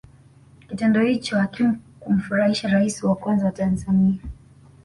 [0.69, 4.19] kitendo hicho hakikumfurahisha raisi wa kwanza wa tanzania